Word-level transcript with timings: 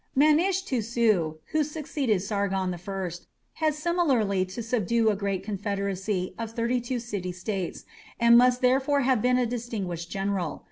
Manishtusu, 0.17 1.37
who 1.51 1.63
succeeded 1.63 2.23
Sargon 2.23 2.73
I, 2.73 3.09
had 3.53 3.75
similarly 3.75 4.45
to 4.45 4.63
subdue 4.63 5.11
a 5.11 5.15
great 5.15 5.43
confederacy 5.43 6.33
of 6.39 6.53
thirty 6.53 6.81
two 6.81 6.97
city 6.97 7.31
states, 7.31 7.85
and 8.19 8.35
must 8.35 8.61
therefore 8.61 9.01
have 9.01 9.21
been 9.21 9.37
a 9.37 9.45
distinguished 9.45 10.09
general. 10.09 10.59